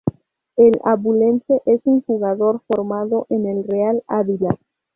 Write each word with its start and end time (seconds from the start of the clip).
El 0.55 0.79
abulense 0.83 1.61
es 1.67 1.79
un 1.83 2.01
jugador 2.01 2.61
formado 2.65 3.27
en 3.29 3.45
el 3.45 3.63
Real 3.65 4.01
Ávila. 4.07 4.57